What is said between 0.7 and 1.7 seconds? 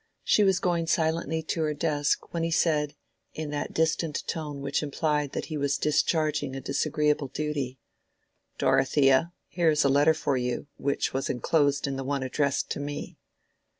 silently to